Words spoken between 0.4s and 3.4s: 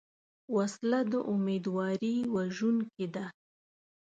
وسله د امیدواري وژونکې ده